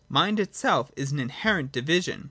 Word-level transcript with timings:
Mind 0.09 0.39
itself 0.39 0.91
is 0.97 1.11
an 1.11 1.19
inherent 1.19 1.71
division. 1.71 2.19